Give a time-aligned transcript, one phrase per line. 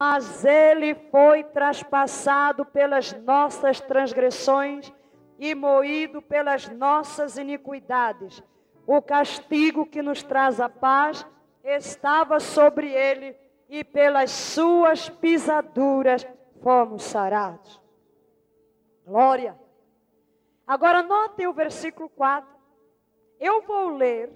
[0.00, 4.90] Mas ele foi traspassado pelas nossas transgressões
[5.38, 8.42] e moído pelas nossas iniquidades.
[8.86, 11.26] O castigo que nos traz a paz
[11.62, 13.36] estava sobre ele,
[13.70, 16.26] e pelas suas pisaduras
[16.60, 17.80] fomos sarados.
[19.06, 19.56] Glória.
[20.66, 22.50] Agora notem o versículo 4.
[23.38, 24.32] Eu vou ler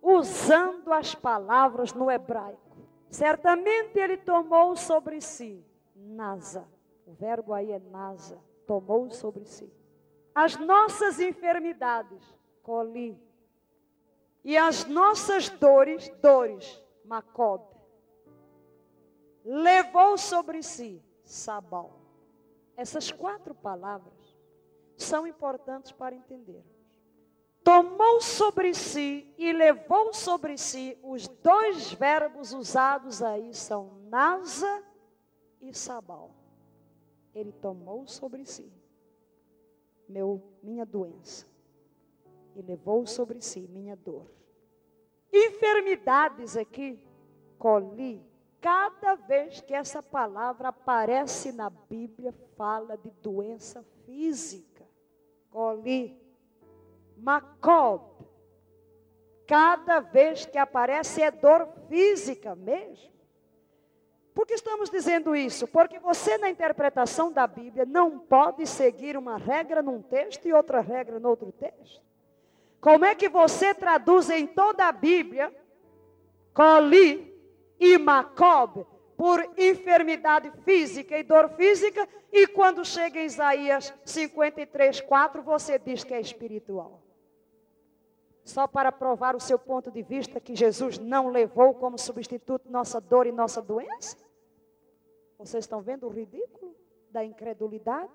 [0.00, 2.67] usando as palavras no hebraico.
[3.10, 5.64] Certamente ele tomou sobre si,
[5.94, 6.68] nasa,
[7.06, 9.72] o verbo aí é nasa, tomou sobre si,
[10.34, 12.22] as nossas enfermidades,
[12.62, 13.18] coli,
[14.44, 17.62] e as nossas dores, dores, macob,
[19.44, 21.98] levou sobre si, sabal.
[22.76, 24.36] Essas quatro palavras
[24.96, 26.64] são importantes para entender.
[27.68, 34.82] Tomou sobre si e levou sobre si os dois verbos usados aí são nasa
[35.60, 36.30] e sabal.
[37.34, 38.72] Ele tomou sobre si
[40.08, 41.46] meu minha doença
[42.56, 44.24] e levou sobre si minha dor.
[45.30, 46.98] Enfermidades aqui,
[47.58, 48.26] coli,
[48.62, 54.88] cada vez que essa palavra aparece na Bíblia, fala de doença física.
[55.50, 56.27] Coli,
[57.20, 58.02] macob.
[59.46, 63.18] Cada vez que aparece é dor física mesmo.
[64.34, 65.66] Por que estamos dizendo isso?
[65.66, 70.80] Porque você, na interpretação da Bíblia, não pode seguir uma regra num texto e outra
[70.80, 72.00] regra no outro texto.
[72.80, 75.52] Como é que você traduz em toda a Bíblia
[76.54, 77.36] coli
[77.80, 85.42] e macob por enfermidade física e dor física e quando chega em Isaías 53, 4
[85.42, 87.07] você diz que é espiritual?
[88.48, 92.98] Só para provar o seu ponto de vista que Jesus não levou como substituto nossa
[92.98, 94.16] dor e nossa doença?
[95.36, 96.74] Vocês estão vendo o ridículo
[97.10, 98.10] da incredulidade?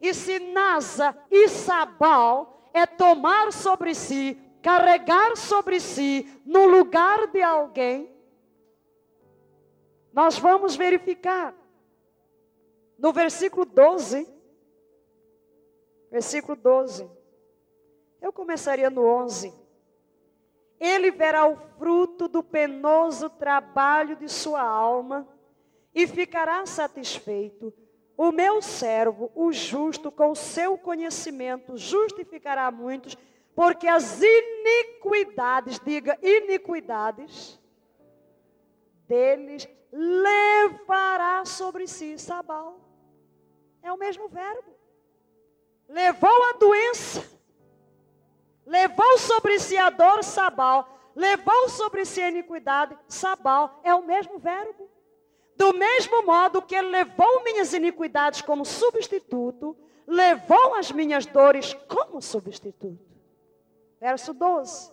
[0.00, 7.42] E se Nasa e Sabal é tomar sobre si, carregar sobre si, no lugar de
[7.42, 8.08] alguém,
[10.12, 11.52] nós vamos verificar.
[12.96, 14.32] No versículo 12,
[16.08, 17.21] versículo 12,
[18.22, 19.52] eu começaria no 11.
[20.80, 25.28] Ele verá o fruto do penoso trabalho de sua alma
[25.94, 27.74] e ficará satisfeito
[28.16, 33.16] o meu servo, o justo, com seu conhecimento, justificará muitos,
[33.54, 37.58] porque as iniquidades, diga iniquidades,
[39.08, 42.80] deles levará sobre si Sabal.
[43.82, 44.72] É o mesmo verbo.
[45.88, 47.28] Levou a doença,
[48.66, 53.80] levou sobre si a dor, Sabal, levou sobre si a iniquidade, Sabal.
[53.82, 54.88] É o mesmo verbo.
[55.56, 62.20] Do mesmo modo que ele levou minhas iniquidades como substituto, levou as minhas dores como
[62.20, 62.98] substituto.
[64.00, 64.92] Verso 12.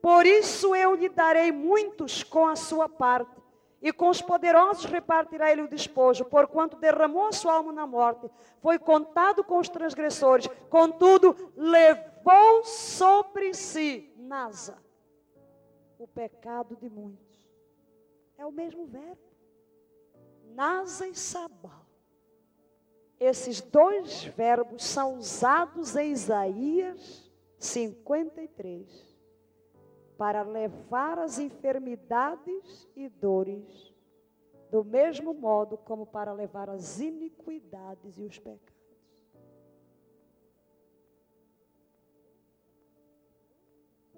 [0.00, 3.38] Por isso eu lhe darei muitos com a sua parte,
[3.80, 8.28] e com os poderosos repartirá ele o despojo, porquanto derramou a sua alma na morte,
[8.60, 12.07] foi contado com os transgressores, contudo levou
[12.64, 14.78] sobre si, Nasa,
[15.98, 17.26] o pecado de muitos.
[18.36, 19.20] É o mesmo verbo.
[20.54, 21.86] Nasa e Sabal.
[23.18, 27.28] Esses dois verbos são usados em Isaías
[27.58, 29.18] 53
[30.16, 33.92] para levar as enfermidades e dores,
[34.70, 38.77] do mesmo modo como para levar as iniquidades e os pecados.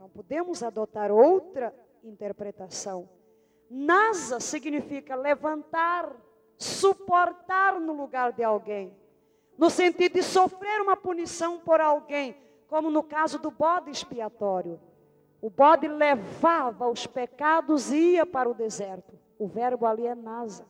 [0.00, 3.06] Não podemos adotar outra interpretação.
[3.68, 6.10] Nasa significa levantar
[6.56, 8.96] suportar no lugar de alguém,
[9.58, 12.34] no sentido de sofrer uma punição por alguém,
[12.66, 14.80] como no caso do bode expiatório.
[15.38, 19.18] O bode levava os pecados e ia para o deserto.
[19.38, 20.66] O verbo ali é nasa.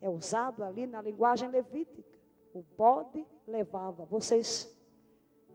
[0.00, 2.18] É usado ali na linguagem levítica.
[2.54, 4.06] O bode levava.
[4.06, 4.74] Vocês,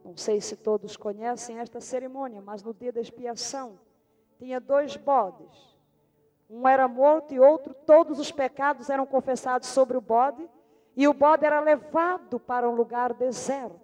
[0.08, 3.80] não sei se todos conhecem esta cerimônia, mas no dia da expiação,
[4.40, 5.78] tinha dois bodes
[6.50, 10.48] um era morto e outro, todos os pecados eram confessados sobre o bode,
[10.96, 13.80] e o bode era levado para um lugar deserto,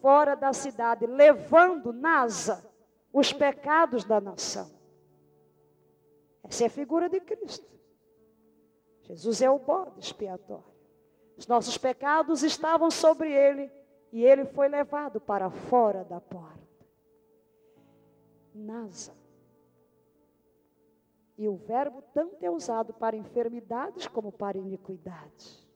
[0.00, 2.64] fora da cidade, levando nasa
[3.12, 4.70] os pecados da nação.
[6.44, 7.68] Essa é a figura de Cristo.
[9.02, 10.64] Jesus é o bode expiatório.
[11.36, 13.70] Os nossos pecados estavam sobre ele
[14.12, 16.58] e ele foi levado para fora da porta.
[18.52, 19.14] Nasa
[21.38, 25.66] E o verbo tanto é usado para enfermidades como para iniquidades.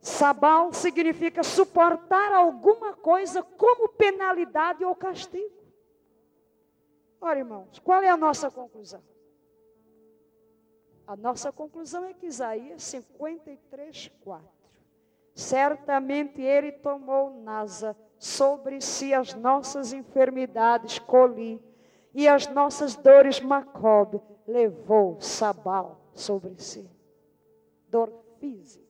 [0.00, 5.64] Sabal significa suportar alguma coisa como penalidade ou castigo.
[7.18, 9.02] Ora, irmãos, qual é a nossa conclusão?
[11.06, 14.53] A nossa conclusão é que Isaías 53, 4.
[15.34, 21.62] Certamente ele tomou nasa sobre si as nossas enfermidades, coli,
[22.14, 26.88] e as nossas dores, Macob, levou Sabal sobre si.
[27.88, 28.84] Dor física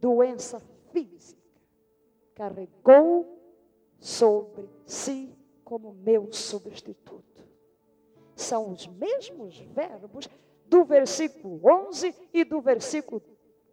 [0.00, 0.60] doença
[0.92, 1.38] física,
[2.34, 3.38] carregou
[3.98, 5.34] sobre si
[5.64, 7.44] como meu substituto.
[8.34, 10.28] São os mesmos verbos
[10.66, 13.20] do versículo 11 e do versículo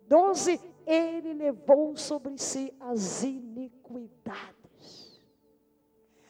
[0.07, 0.59] 12.
[0.85, 5.21] Ele levou sobre si as iniquidades.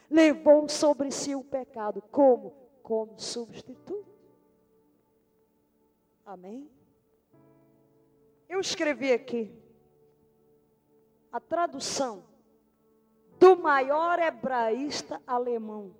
[0.08, 2.52] Levou sobre si o pecado como?
[2.82, 4.06] Como substituto.
[6.24, 6.70] Amém?
[8.48, 9.52] Eu escrevi aqui
[11.30, 12.24] a tradução
[13.38, 15.94] do maior hebraísta alemão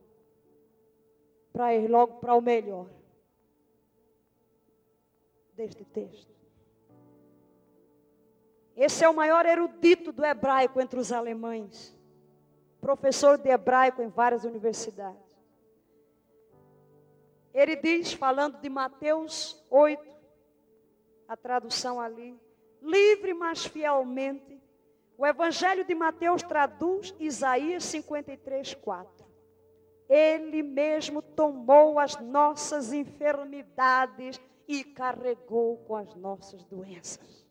[1.53, 2.89] para ir logo para o melhor
[5.55, 6.35] deste texto.
[8.77, 11.97] Esse é o maior erudito do hebraico entre os alemães,
[12.81, 15.25] professor de hebraico em várias universidades.
[17.55, 20.05] Ele diz, falando de Mateus 8,
[21.27, 22.39] a tradução ali,
[22.83, 24.61] livre, mas fielmente
[25.19, 29.27] o Evangelho de Mateus traduz Isaías 53, 4.
[30.09, 34.39] Ele mesmo tomou as nossas enfermidades
[34.69, 37.46] e carregou com as nossas doenças.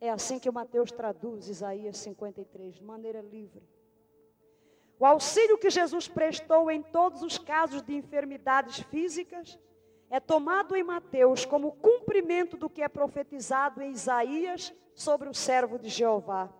[0.00, 3.62] É assim que Mateus traduz Isaías 53, de maneira livre.
[4.98, 9.58] O auxílio que Jesus prestou em todos os casos de enfermidades físicas
[10.10, 15.78] é tomado em Mateus como cumprimento do que é profetizado em Isaías sobre o servo
[15.78, 16.52] de Jeová.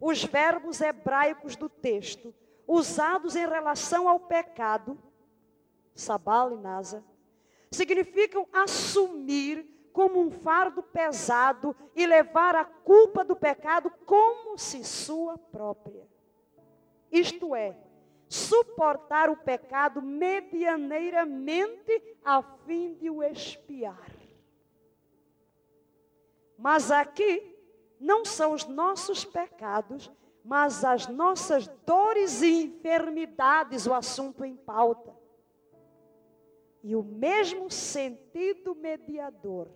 [0.00, 2.34] Os verbos hebraicos do texto,
[2.66, 4.98] usados em relação ao pecado,
[5.94, 7.04] sabal e nasa,
[7.70, 15.36] significam assumir como um fardo pesado e levar a culpa do pecado como se sua
[15.36, 16.06] própria.
[17.10, 17.76] Isto é,
[18.28, 24.10] suportar o pecado medianeiramente a fim de o expiar.
[26.56, 27.54] Mas aqui
[27.98, 30.10] não são os nossos pecados,
[30.44, 35.16] mas as nossas dores e enfermidades o assunto em pauta.
[36.88, 39.68] E o mesmo sentido mediador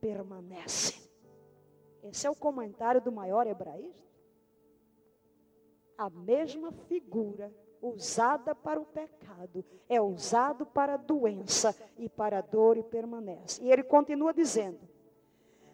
[0.00, 1.10] permanece.
[2.04, 4.08] Esse é o comentário do maior hebraísta.
[5.96, 7.52] A mesma figura
[7.82, 13.60] usada para o pecado, é usado para a doença e para a dor e permanece.
[13.64, 14.78] E ele continua dizendo: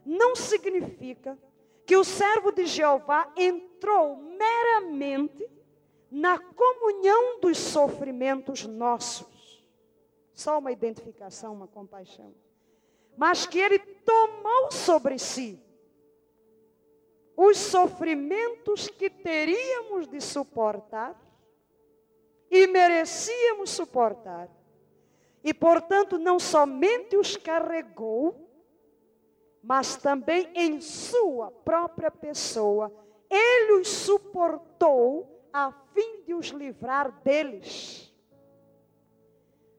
[0.03, 1.39] não significa
[1.85, 5.47] que o servo de Jeová entrou meramente
[6.11, 9.34] na comunhão dos sofrimentos nossos.
[10.35, 12.35] Só uma identificação, uma compaixão.
[13.17, 15.59] Mas que ele tomou sobre si
[17.37, 21.21] os sofrimentos que teríamos de suportar
[22.51, 24.49] e merecíamos suportar.
[25.43, 28.49] E, portanto, não somente os carregou,
[29.63, 32.93] mas também em sua própria pessoa,
[33.29, 38.04] ele os suportou a fim de os livrar deles.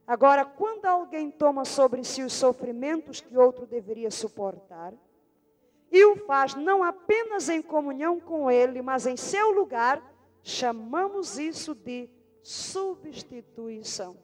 [0.08, 4.94] Agora, quando alguém toma sobre si os sofrimentos que outro deveria suportar,
[5.92, 10.04] e o faz não apenas em comunhão com ele, mas em seu lugar,
[10.44, 12.10] chamamos isso de
[12.44, 14.18] substituição.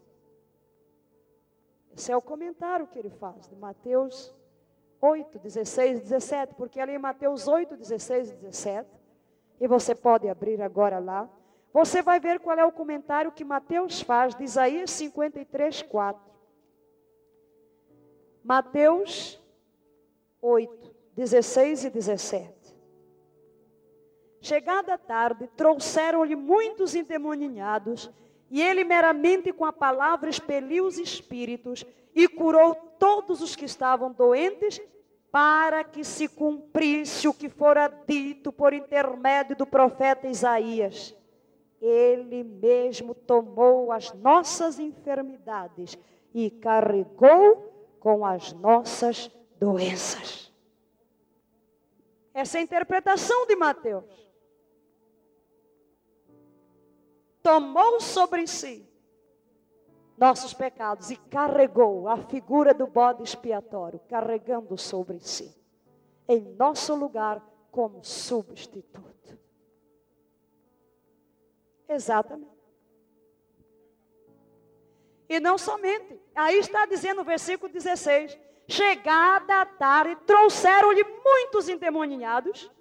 [1.95, 4.33] Esse é o comentário que ele faz de Mateus
[5.01, 8.89] 8, 16 17, porque ali em Mateus 8, 16 e 17,
[9.59, 11.29] e você pode abrir agora lá,
[11.73, 16.31] você vai ver qual é o comentário que Mateus faz de Isaías 53, 4.
[18.43, 19.39] Mateus
[20.41, 22.61] 8, 16 e 17.
[24.41, 28.11] Chegada a tarde, trouxeram-lhe muitos endemoninhados,
[28.49, 34.11] e ele meramente com a palavra expeliu os espíritos e curou todos os que estavam
[34.11, 34.81] doentes,
[35.31, 41.15] para que se cumprisse o que fora dito por intermédio do profeta Isaías.
[41.81, 45.97] Ele mesmo tomou as nossas enfermidades
[46.33, 50.53] e carregou com as nossas doenças.
[52.33, 54.21] Essa é a interpretação de Mateus.
[57.41, 58.87] tomou sobre si
[60.17, 65.51] nossos pecados e carregou a figura do bode expiatório, carregando sobre si,
[66.27, 69.20] em nosso lugar, como substituto.
[71.91, 72.49] Exatamente.
[75.27, 82.71] E não somente, aí está dizendo o versículo 16: Chegada a tarde, trouxeram-lhe muitos endemoniados,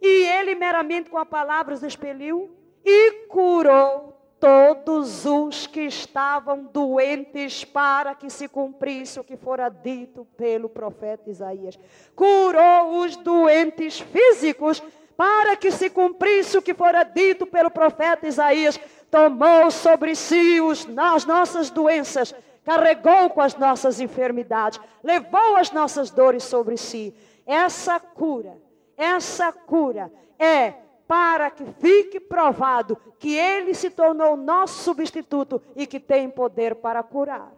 [0.00, 2.50] e ele meramente com a palavra os expeliu
[2.84, 10.24] e curou todos os que estavam doentes para que se cumprisse o que fora dito
[10.36, 11.78] pelo profeta Isaías.
[12.14, 14.82] Curou os doentes físicos
[15.16, 18.78] para que se cumprisse o que fora dito pelo profeta Isaías.
[19.10, 26.10] Tomou sobre si os, as nossas doenças, carregou com as nossas enfermidades, levou as nossas
[26.10, 27.14] dores sobre si.
[27.46, 28.60] Essa cura,
[28.96, 30.74] essa cura é
[31.06, 37.02] para que fique provado que ele se tornou nosso substituto e que tem poder para
[37.02, 37.52] curar.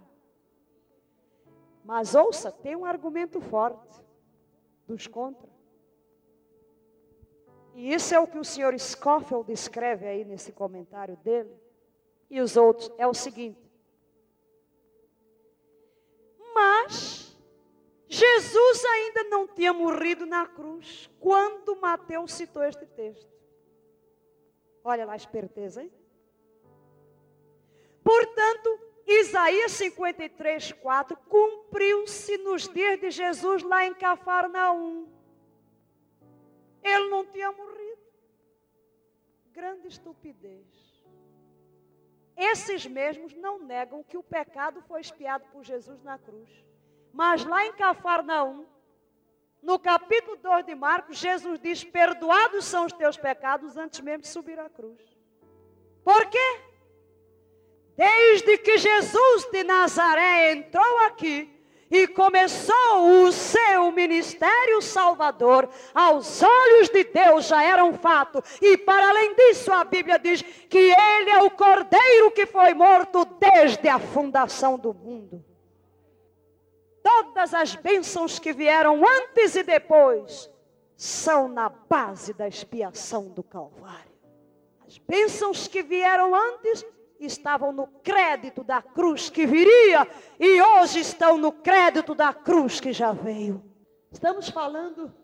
[1.83, 4.03] Mas ouça, tem um argumento forte
[4.87, 5.49] dos contra.
[7.79, 11.55] E isso é o que o senhor Scofield descreve aí nesse comentário dele.
[12.29, 13.71] E os outros é o seguinte:
[16.53, 17.39] Mas
[18.09, 23.31] Jesus ainda não tinha morrido na cruz quando Mateus citou este texto.
[24.83, 25.93] Olha lá a esperteza, hein?
[28.03, 35.18] Portanto, Isaías 53, 4 cumpriu-se nos dias de Jesus lá em Cafarnaum.
[36.89, 38.03] Ele não tinha morrido.
[39.53, 40.67] Grande estupidez.
[42.37, 46.49] Esses mesmos não negam que o pecado foi expiado por Jesus na cruz.
[47.13, 48.65] Mas lá em Cafarnaum,
[49.61, 54.29] no capítulo 2 de Marcos, Jesus diz: Perdoados são os teus pecados antes mesmo de
[54.29, 55.03] subir à cruz.
[56.05, 56.61] Por quê?
[57.97, 61.53] Desde que Jesus de Nazaré entrou aqui
[61.91, 63.58] e começou o seu
[64.07, 68.43] ministério salvador, aos olhos de Deus já era um fato.
[68.63, 73.25] E para além disso, a Bíblia diz que ele é o cordeiro que foi morto
[73.25, 75.45] desde a fundação do mundo
[77.09, 80.51] todas as bênçãos que vieram antes e depois
[80.95, 84.13] são na base da expiação do Calvário.
[84.87, 86.85] As bênçãos que vieram antes
[87.19, 90.07] estavam no crédito da cruz que viria
[90.39, 93.63] e hoje estão no crédito da cruz que já veio.
[94.11, 95.15] Estamos falando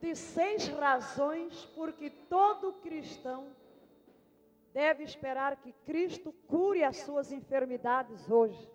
[0.00, 3.48] de seis razões porque todo cristão
[4.74, 8.70] deve esperar que Cristo cure as suas enfermidades hoje.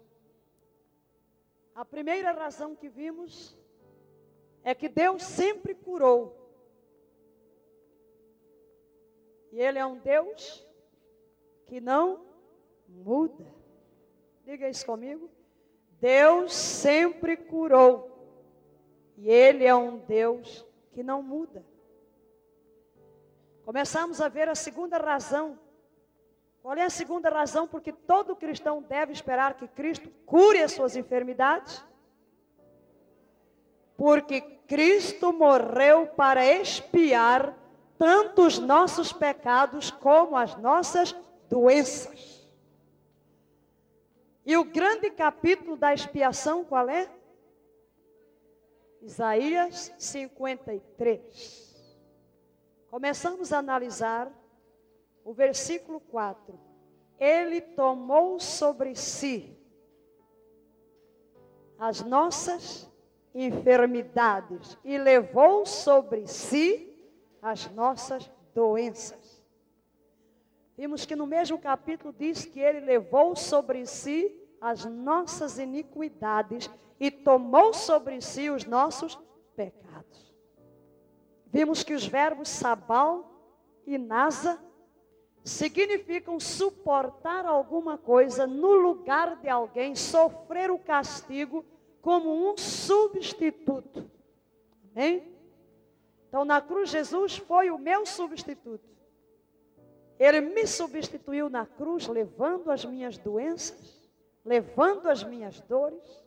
[1.76, 3.56] A primeira razão que vimos
[4.64, 6.38] é que Deus sempre curou.
[9.52, 10.68] E Ele é um Deus
[11.68, 12.26] que não
[12.88, 13.46] muda.
[14.44, 15.30] Diga isso comigo.
[16.00, 18.11] Deus sempre curou.
[19.18, 21.66] E Ele é um Deus que não muda.
[23.64, 25.58] Começamos a ver a segunda razão
[26.62, 30.96] qual é a segunda razão porque todo cristão deve esperar que Cristo cure as suas
[30.96, 31.84] enfermidades?
[33.98, 37.58] Porque Cristo morreu para expiar
[37.98, 41.16] tanto os nossos pecados como as nossas
[41.50, 42.48] doenças.
[44.46, 47.10] E o grande capítulo da expiação qual é?
[49.02, 51.72] Isaías 53.
[52.88, 54.32] Começamos a analisar
[55.26, 56.60] o versículo 4.
[57.20, 59.58] Ele tomou sobre si
[61.80, 62.88] as nossas
[63.34, 66.96] enfermidades e levou sobre si
[67.42, 69.42] as nossas doenças.
[70.78, 77.10] Vimos que no mesmo capítulo diz que ele levou sobre si as nossas iniquidades e
[77.10, 79.20] tomou sobre si os nossos
[79.56, 80.32] pecados.
[81.48, 83.30] Vimos que os verbos sabal
[83.86, 84.64] e nasa
[85.44, 91.66] significam suportar alguma coisa no lugar de alguém, sofrer o castigo
[92.00, 94.10] como um substituto.
[94.96, 95.36] Hein?
[96.28, 98.90] Então, na cruz, Jesus foi o meu substituto.
[100.20, 104.01] Ele me substituiu na cruz, levando as minhas doenças,
[104.44, 106.24] levando as minhas dores,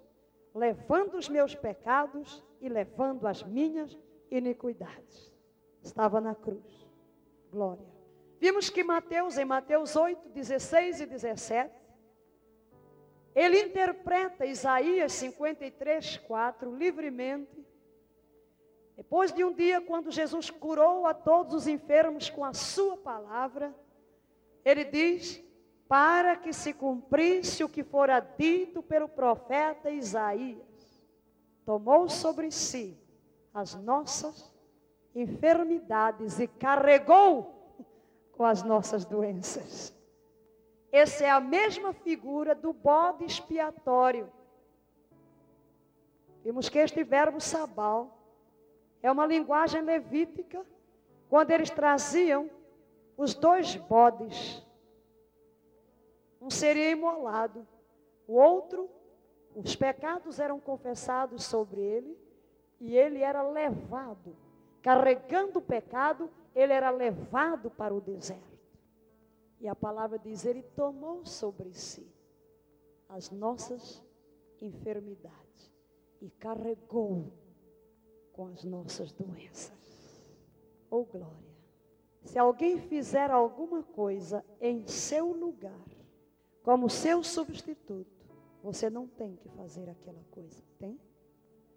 [0.55, 3.97] levando os meus pecados e levando as minhas
[4.31, 5.33] iniquidades.
[5.83, 6.87] Estava na cruz.
[7.51, 7.87] Glória.
[8.41, 11.85] Vimos que Mateus, em Mateus 8, 16 e 17,
[13.35, 17.65] ele interpreta Isaías 53, 4 livremente.
[18.97, 23.75] Depois de um dia, quando Jesus curou a todos os enfermos com a sua palavra,
[24.65, 25.44] ele diz
[25.89, 30.63] para que se cumprisse o que fora dito pelo profeta Isaías.
[31.65, 32.99] Tomou sobre si
[33.53, 34.53] as nossas
[35.15, 37.55] enfermidades e carregou
[38.33, 39.95] com as nossas doenças.
[40.91, 44.33] Essa é a mesma figura do bode expiatório.
[46.43, 48.19] Vimos que este verbo sabal
[49.03, 50.65] é uma linguagem levítica,
[51.29, 52.49] quando eles traziam
[53.17, 54.64] os dois bodes.
[56.45, 57.67] Um seria imolado,
[58.29, 58.91] o outro,
[59.55, 62.19] os pecados eram confessados sobre ele,
[62.79, 64.37] e ele era levado,
[64.83, 68.59] carregando o pecado, ele era levado para o deserto.
[69.59, 72.07] E a palavra diz: Ele tomou sobre si
[73.09, 74.05] as nossas
[74.61, 75.73] enfermidades
[76.21, 77.33] e carregou
[78.35, 80.23] com as nossas doenças.
[80.91, 81.55] Oh glória!
[82.23, 86.04] Se alguém fizer alguma coisa em seu lugar,
[86.65, 88.11] como seu substituto,
[88.63, 90.99] você não tem que fazer aquela coisa, tem?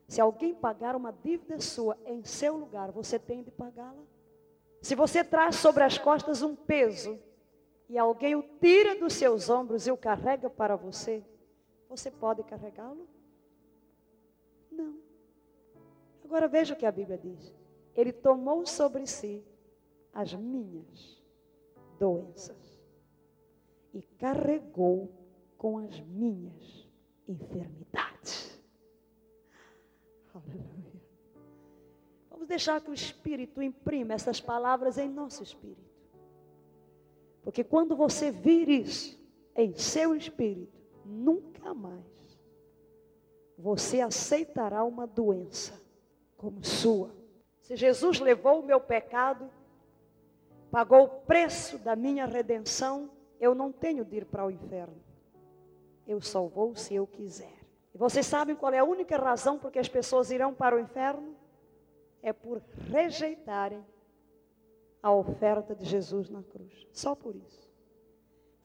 [0.08, 4.02] Se alguém pagar uma dívida sua em seu lugar, você tem de pagá-la?
[4.82, 7.20] Se você traz sobre as costas um peso
[7.90, 11.22] e alguém o tira dos seus ombros e o carrega para você,
[11.90, 13.06] você pode carregá-lo?
[14.72, 14.98] Não.
[16.24, 17.54] Agora veja o que a Bíblia diz.
[17.94, 19.44] Ele tomou sobre si
[20.14, 21.22] as minhas
[22.00, 22.67] doenças
[23.98, 25.12] e carregou
[25.58, 26.88] com as minhas
[27.28, 28.62] enfermidades.
[30.32, 31.02] Aleluia.
[32.30, 35.82] Vamos deixar que o Espírito imprima essas palavras em nosso espírito.
[37.42, 39.20] Porque quando você vir isso
[39.56, 42.06] em seu espírito, nunca mais
[43.58, 45.82] você aceitará uma doença
[46.36, 47.16] como sua.
[47.62, 49.50] Se Jesus levou o meu pecado,
[50.70, 55.02] pagou o preço da minha redenção, eu não tenho de ir para o inferno.
[56.06, 57.58] Eu só vou se eu quiser.
[57.94, 60.80] E vocês sabem qual é a única razão por que as pessoas irão para o
[60.80, 61.36] inferno?
[62.22, 63.84] É por rejeitarem
[65.02, 66.88] a oferta de Jesus na cruz.
[66.92, 67.68] Só por isso.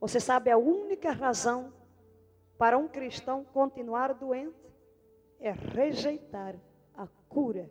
[0.00, 1.72] Você sabe a única razão
[2.58, 4.62] para um cristão continuar doente
[5.38, 6.56] é rejeitar
[6.94, 7.70] a cura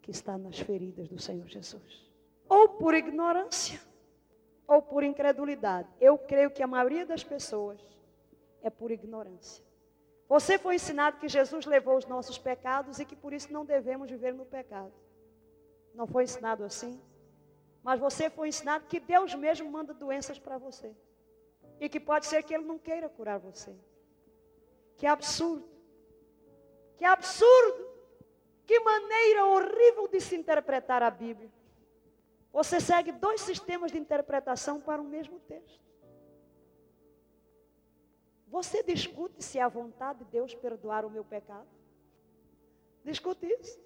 [0.00, 2.08] que está nas feridas do Senhor Jesus.
[2.48, 3.80] Ou por ignorância,
[4.68, 5.88] ou por incredulidade.
[5.98, 7.80] Eu creio que a maioria das pessoas
[8.62, 9.64] é por ignorância.
[10.28, 14.10] Você foi ensinado que Jesus levou os nossos pecados e que por isso não devemos
[14.10, 14.92] viver no pecado.
[15.94, 17.00] Não foi ensinado assim?
[17.82, 20.94] Mas você foi ensinado que Deus mesmo manda doenças para você.
[21.80, 23.74] E que pode ser que Ele não queira curar você.
[24.98, 25.66] Que absurdo.
[26.98, 27.88] Que absurdo.
[28.66, 31.50] Que maneira horrível de se interpretar a Bíblia.
[32.52, 35.88] Você segue dois sistemas de interpretação para o mesmo texto.
[38.48, 41.68] Você discute se é a vontade de Deus perdoar o meu pecado?
[43.04, 43.78] Discute isso.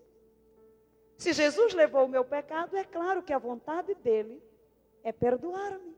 [1.19, 4.43] Se Jesus levou o meu pecado, é claro que a vontade dele
[5.03, 5.97] é perdoar-me.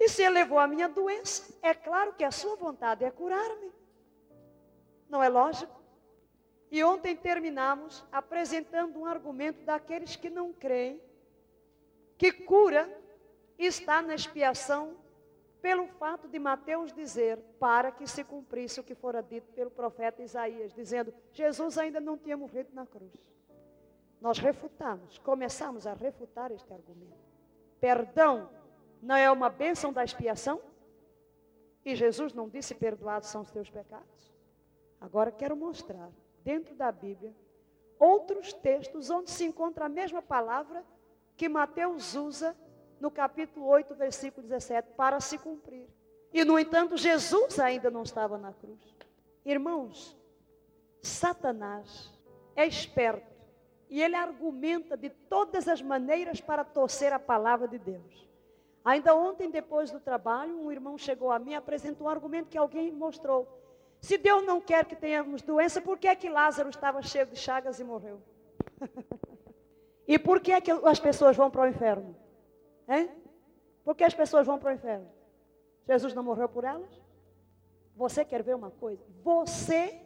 [0.00, 3.70] E se ele levou a minha doença, é claro que a sua vontade é curar-me.
[5.08, 5.80] Não é lógico?
[6.70, 11.00] E ontem terminamos apresentando um argumento daqueles que não creem
[12.22, 12.88] que cura
[13.58, 14.96] está na expiação
[15.60, 20.22] pelo fato de Mateus dizer para que se cumprisse o que fora dito pelo profeta
[20.22, 23.12] Isaías, dizendo: Jesus ainda não tinha morrido na cruz.
[24.20, 27.18] Nós refutamos, começamos a refutar este argumento.
[27.80, 28.48] Perdão
[29.02, 30.62] não é uma bênção da expiação?
[31.84, 34.32] E Jesus não disse: Perdoados são os teus pecados?
[35.00, 36.08] Agora quero mostrar,
[36.44, 37.34] dentro da Bíblia,
[37.98, 40.84] outros textos onde se encontra a mesma palavra
[41.36, 42.56] que Mateus usa
[43.00, 45.88] no capítulo 8, versículo 17, para se cumprir.
[46.32, 48.80] E, no entanto, Jesus ainda não estava na cruz.
[49.44, 50.16] Irmãos,
[51.02, 52.12] Satanás
[52.54, 53.32] é esperto
[53.90, 58.28] e ele argumenta de todas as maneiras para torcer a palavra de Deus.
[58.84, 62.58] Ainda ontem, depois do trabalho, um irmão chegou a mim e apresentou um argumento que
[62.58, 63.46] alguém mostrou.
[64.00, 67.36] Se Deus não quer que tenhamos doença, por que é que Lázaro estava cheio de
[67.36, 68.20] chagas e morreu?
[70.06, 72.16] e por que é que as pessoas vão para o inferno?
[72.88, 73.10] Hein?
[73.84, 75.10] Por que as pessoas vão para o inferno?
[75.86, 77.00] Jesus não morreu por elas?
[77.96, 79.04] Você quer ver uma coisa?
[79.22, 80.00] Você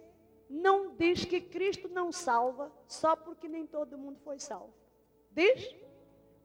[0.49, 4.73] não diz que Cristo não salva só porque nem todo mundo foi salvo.
[5.31, 5.75] Diz?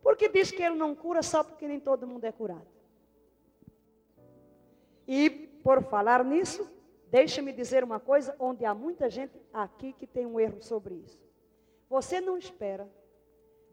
[0.01, 2.67] Porque diz que ele não cura só porque nem todo mundo é curado.
[5.07, 6.69] E por falar nisso,
[7.09, 11.19] deixe-me dizer uma coisa onde há muita gente aqui que tem um erro sobre isso.
[11.89, 12.89] Você não espera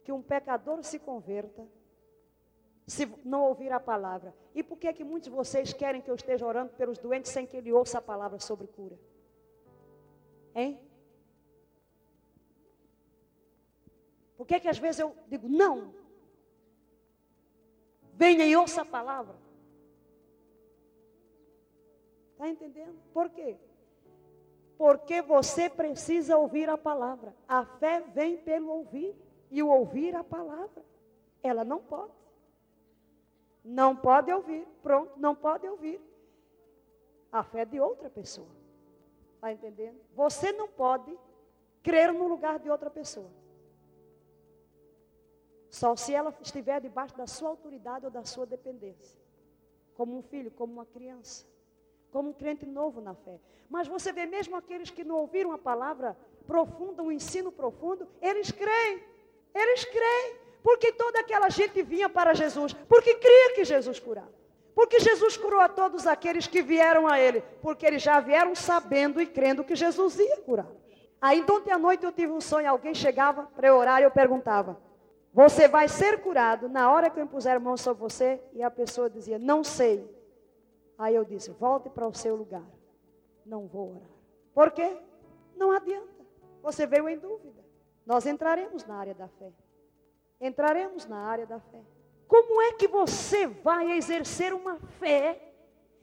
[0.08, 1.68] que um pecador se converta
[2.86, 4.34] se não ouvir a palavra.
[4.54, 7.46] E por que que muitos de vocês querem que eu esteja orando pelos doentes sem
[7.46, 8.98] que ele ouça a palavra sobre cura?
[10.54, 10.80] Hein?
[14.38, 15.92] Por que que às vezes eu digo não?
[18.14, 19.36] Venha e ouça a palavra.
[22.32, 22.98] Está entendendo?
[23.12, 23.58] Por quê?
[24.78, 27.36] Porque você precisa ouvir a palavra.
[27.46, 29.27] A fé vem pelo ouvir.
[29.50, 30.84] E o ouvir a palavra.
[31.42, 32.12] Ela não pode.
[33.64, 34.66] Não pode ouvir.
[34.82, 36.00] Pronto, não pode ouvir.
[37.30, 38.48] A fé de outra pessoa.
[39.34, 40.00] Está entendendo?
[40.14, 41.16] Você não pode
[41.82, 43.30] crer no lugar de outra pessoa.
[45.70, 49.18] Só se ela estiver debaixo da sua autoridade ou da sua dependência.
[49.94, 51.46] Como um filho, como uma criança.
[52.10, 53.38] Como um crente novo na fé.
[53.68, 58.50] Mas você vê mesmo aqueles que não ouviram a palavra profunda, um ensino profundo, eles
[58.50, 59.04] creem.
[59.54, 60.36] Eles creem.
[60.62, 62.72] Porque toda aquela gente vinha para Jesus.
[62.72, 64.32] Porque cria que Jesus curava.
[64.74, 67.40] Porque Jesus curou a todos aqueles que vieram a Ele.
[67.62, 70.68] Porque eles já vieram sabendo e crendo que Jesus ia curar.
[71.20, 72.70] Aí, ontem à noite eu tive um sonho.
[72.70, 74.80] Alguém chegava para orar e eu perguntava:
[75.32, 78.40] Você vai ser curado na hora que eu impuser a mão sobre você?
[78.52, 80.08] E a pessoa dizia: Não sei.
[80.96, 82.64] Aí eu disse: Volte para o seu lugar.
[83.44, 84.10] Não vou orar.
[84.54, 84.96] Por quê?
[85.56, 86.08] Não adianta.
[86.62, 87.67] Você veio em dúvida.
[88.08, 89.52] Nós entraremos na área da fé.
[90.40, 91.78] Entraremos na área da fé.
[92.26, 95.52] Como é que você vai exercer uma fé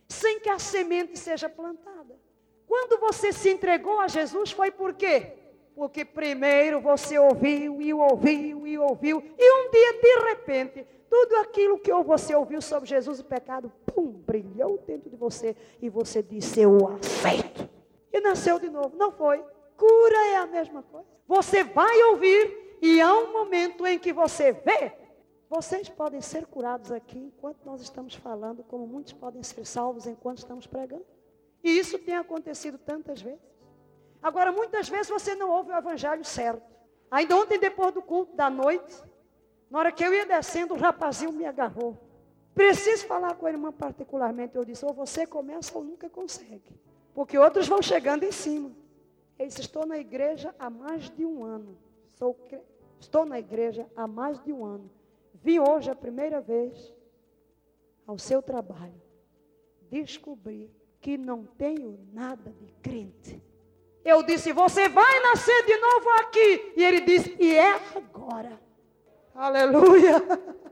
[0.07, 2.15] sem que a semente seja plantada?
[2.67, 5.33] Quando você se entregou a Jesus foi por quê?
[5.73, 11.79] Porque primeiro você ouviu e ouviu e ouviu, e um dia de repente, tudo aquilo
[11.79, 16.61] que você ouviu sobre Jesus e pecado, pum, brilhou dentro de você e você disse:
[16.61, 17.67] Eu aceito.
[18.13, 18.95] E nasceu de novo.
[18.95, 19.43] Não foi.
[19.77, 21.07] Cura é a mesma coisa.
[21.27, 25.05] Você vai ouvir e há um momento em que você vê
[25.49, 30.39] vocês podem ser curados aqui enquanto nós estamos falando, como muitos podem ser salvos enquanto
[30.39, 31.05] estamos pregando.
[31.63, 33.39] E isso tem acontecido tantas vezes.
[34.21, 36.63] Agora, muitas vezes você não ouve o evangelho certo.
[37.11, 39.01] Ainda ontem, depois do culto da noite,
[39.69, 41.97] na hora que eu ia descendo, o rapazinho me agarrou.
[42.53, 44.55] Preciso falar com a irmã particularmente.
[44.55, 46.77] Eu disse: ou você começa ou nunca consegue.
[47.13, 48.71] Porque outros vão chegando em cima.
[49.37, 51.77] Eu disse: estou na igreja há mais de um ano.
[52.13, 52.37] Sou,
[52.99, 54.89] estou na igreja há mais de um ano.
[55.33, 56.93] Vim hoje a primeira vez
[58.07, 59.01] ao seu trabalho.
[59.89, 60.71] Descobri
[61.01, 63.41] que não tenho nada de crente.
[64.03, 66.73] Eu disse: Você vai nascer de novo aqui.
[66.77, 68.59] E ele disse: E é agora.
[69.33, 70.15] Aleluia.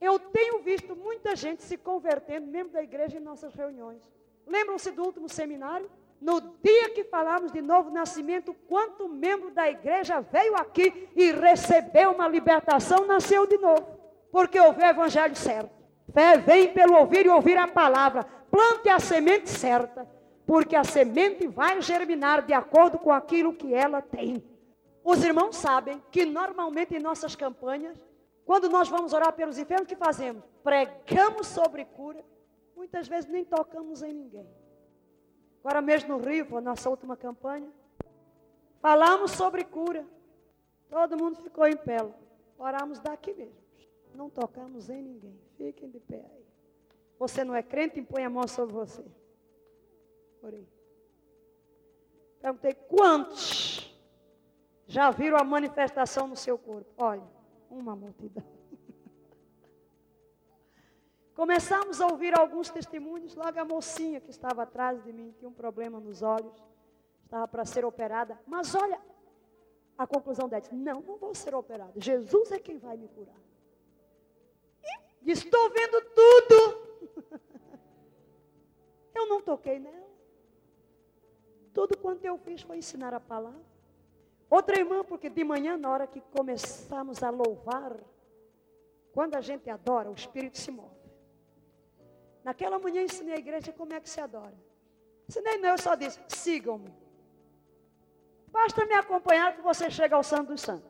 [0.00, 4.02] Eu tenho visto muita gente se convertendo, membro da igreja, em nossas reuniões.
[4.46, 5.90] Lembram-se do último seminário?
[6.20, 12.12] No dia que falamos de novo nascimento, quanto membro da igreja veio aqui e recebeu
[12.12, 13.96] uma libertação, nasceu de novo
[14.36, 15.70] porque ouviu o evangelho certo.
[16.12, 18.22] Fé vem pelo ouvir e ouvir a palavra.
[18.50, 20.06] Plante a semente certa,
[20.46, 24.44] porque a semente vai germinar de acordo com aquilo que ela tem.
[25.02, 27.98] Os irmãos sabem que normalmente em nossas campanhas,
[28.44, 30.44] quando nós vamos orar pelos enfermos, o que fazemos?
[30.62, 32.22] Pregamos sobre cura,
[32.76, 34.46] muitas vezes nem tocamos em ninguém.
[35.66, 37.68] Agora mesmo no Rio, foi a nossa última campanha,
[38.80, 40.06] falamos sobre cura.
[40.88, 41.96] Todo mundo ficou em pé.
[42.56, 43.56] Oramos daqui mesmo.
[44.14, 45.36] Não tocamos em ninguém.
[45.56, 46.46] Fiquem de pé aí.
[47.18, 47.98] Você não é crente?
[47.98, 49.04] Impõe a mão sobre você.
[50.40, 50.68] Orei.
[52.40, 53.92] Perguntei quantos
[54.86, 56.88] já viram a manifestação no seu corpo?
[56.96, 57.26] Olha,
[57.68, 58.55] uma multidão.
[61.36, 63.34] Começamos a ouvir alguns testemunhos.
[63.34, 66.56] Logo a mocinha que estava atrás de mim tinha um problema nos olhos,
[67.22, 68.40] estava para ser operada.
[68.46, 68.98] Mas olha,
[69.98, 71.92] a conclusão dela: não, não vou ser operada.
[71.96, 73.36] Jesus é quem vai me curar.
[75.26, 77.30] Estou vendo tudo.
[79.14, 80.06] Eu não toquei nela.
[81.74, 83.60] Tudo quanto eu fiz foi ensinar a palavra.
[84.48, 87.98] Outra irmã, porque de manhã, na hora que começamos a louvar,
[89.12, 91.05] quando a gente adora, o Espírito se move.
[92.46, 94.54] Naquela manhã ensinei a igreja como é que se adora.
[95.28, 96.94] Ensinei não, eu só disse, sigam-me.
[98.52, 100.88] Basta me acompanhar que você chega ao Santo dos Santos.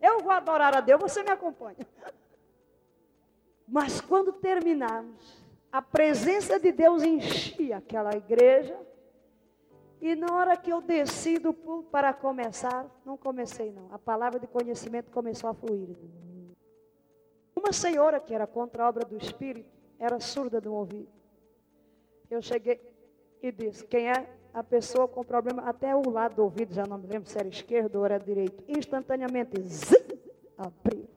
[0.00, 1.84] Eu vou adorar a Deus, você me acompanha.
[3.66, 8.78] Mas quando terminamos, a presença de Deus enchia aquela igreja.
[10.00, 13.92] E na hora que eu desci do púlpito para começar, não comecei não.
[13.92, 15.96] A palavra de conhecimento começou a fluir.
[17.56, 19.73] Uma senhora que era contra a obra do Espírito,
[20.04, 21.08] era surda do ouvido.
[22.30, 22.80] Eu cheguei
[23.42, 25.62] e disse: Quem é a pessoa com problema?
[25.62, 28.62] Até o lado do ouvido, já não me lembro se era esquerdo ou era direito.
[28.68, 29.96] Instantaneamente, zim,
[30.56, 31.08] abriu.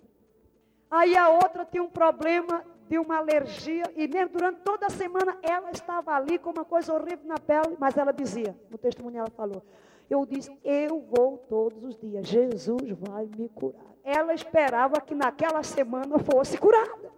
[0.89, 5.37] Aí a outra tinha um problema de uma alergia, e mesmo durante toda a semana
[5.41, 9.29] ela estava ali com uma coisa horrível na pele, mas ela dizia, no testemunho ela
[9.29, 9.61] falou,
[10.09, 13.93] eu disse, eu vou todos os dias, Jesus vai me curar.
[14.05, 17.16] Ela esperava que naquela semana fosse curada.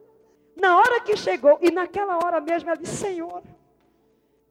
[0.60, 3.42] Na hora que chegou, e naquela hora mesmo ela disse, Senhor,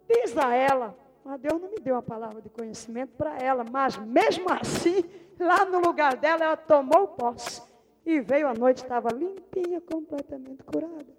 [0.08, 3.96] diz a ela, mas Deus não me deu uma palavra de conhecimento para ela, mas
[3.98, 5.04] mesmo assim,
[5.38, 7.62] lá no lugar dela, ela tomou posse.
[8.06, 11.18] E veio à noite, estava limpinha, completamente curada.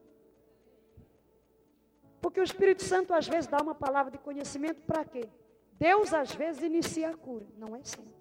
[2.20, 5.30] Porque o Espírito Santo às vezes dá uma palavra de conhecimento para quê?
[5.74, 8.20] Deus às vezes inicia a cura, não é sempre.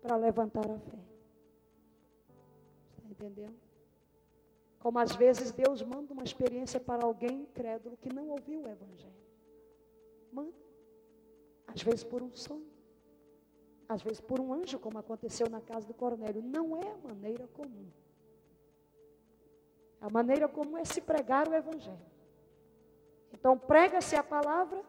[0.00, 0.98] Para levantar a fé.
[2.96, 3.71] Está entendendo?
[4.82, 9.22] Como às vezes Deus manda uma experiência para alguém incrédulo que não ouviu o Evangelho.
[10.32, 10.62] Manda.
[11.66, 12.72] Às vezes por um sonho
[13.92, 16.42] às vezes por um anjo, como aconteceu na casa do Cornélio.
[16.42, 17.86] Não é a maneira comum.
[20.00, 22.10] A maneira comum é se pregar o Evangelho.
[23.32, 24.82] Então, prega-se a palavra,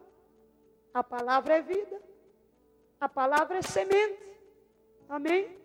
[0.92, 2.00] a palavra é vida,
[2.98, 4.26] a palavra é semente.
[5.08, 5.63] Amém?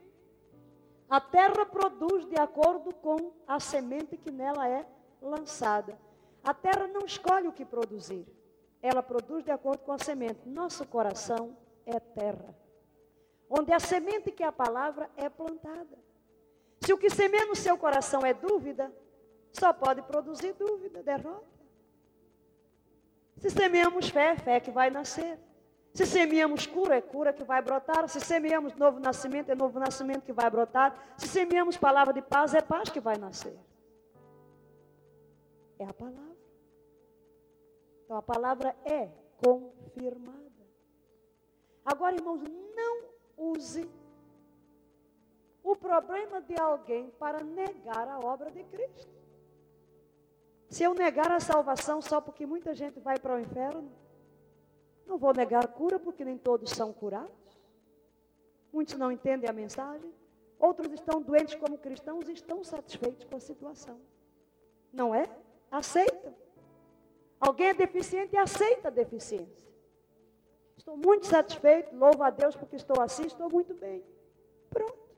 [1.10, 4.86] A terra produz de acordo com a semente que nela é
[5.22, 5.98] lançada.
[6.44, 8.26] A terra não escolhe o que produzir,
[8.82, 10.48] ela produz de acordo com a semente.
[10.48, 12.56] Nosso coração é terra
[13.50, 15.98] onde a semente que é a palavra é plantada.
[16.82, 18.94] Se o que semeia no seu coração é dúvida,
[19.52, 21.48] só pode produzir dúvida, derrota.
[23.38, 25.40] Se semeamos fé, fé que vai nascer.
[25.94, 28.08] Se semeamos cura, é cura que vai brotar.
[28.08, 30.96] Se semeamos novo nascimento, é novo nascimento que vai brotar.
[31.18, 33.58] Se semeamos palavra de paz, é paz que vai nascer.
[35.80, 36.38] É a palavra.
[38.06, 40.40] Então a palavra é confirmada.
[41.86, 42.42] Agora, irmãos,
[42.76, 43.04] não
[43.38, 43.90] use
[45.64, 49.20] o problema de alguém para negar a obra de Cristo.
[50.68, 53.92] Se eu negar a salvação só porque muita gente vai para o inferno,
[55.10, 57.60] não vou negar cura porque nem todos são curados.
[58.72, 60.14] Muitos não entendem a mensagem.
[60.60, 64.00] Outros estão doentes como cristãos e estão satisfeitos com a situação.
[64.94, 65.28] Não é?
[65.72, 66.36] Aceitam.
[67.40, 69.68] Alguém é deficiente e aceita a deficiência.
[70.78, 74.04] Estou muito satisfeito, louvo a Deus porque estou assim, estou muito bem.
[74.70, 75.10] Pronto.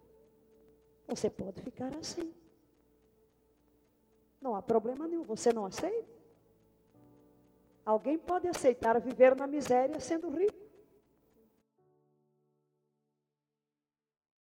[1.08, 2.34] Você pode ficar assim.
[4.40, 5.24] Não há problema nenhum.
[5.24, 6.21] Você não aceita?
[7.92, 10.61] Alguém pode aceitar viver na miséria sendo rico.